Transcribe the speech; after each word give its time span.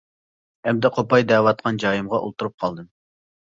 ئەمدى 0.71 0.91
قوپاي 0.95 1.27
دەۋاتقان 1.33 1.79
جايىمغا 1.85 2.23
ئولتۇرۇپ 2.25 2.59
قالدىم. 2.67 2.91